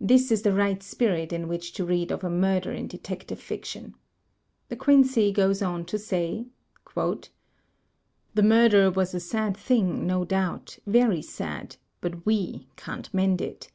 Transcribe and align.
This 0.00 0.30
is 0.30 0.42
the 0.42 0.52
right 0.52 0.80
spirit 0.80 1.32
in 1.32 1.48
which 1.48 1.72
to 1.72 1.84
read 1.84 2.12
of 2.12 2.22
a 2.22 2.30
murder 2.30 2.70
in 2.70 2.86
Detective 2.86 3.40
Fiction. 3.40 3.96
De 4.68 4.76
Quincey 4.76 5.32
goes 5.32 5.60
on 5.60 5.84
to 5.86 5.98
say: 5.98 6.46
"The 6.94 8.42
murder 8.44 8.92
was 8.92 9.12
a 9.12 9.18
sad 9.18 9.56
thing, 9.56 10.06
no 10.06 10.24
doubt, 10.24 10.78
very 10.86 11.20
sad; 11.20 11.74
but 12.00 12.24
we 12.24 12.68
can't 12.76 13.12
mend 13.12 13.40
it. 13.40 13.72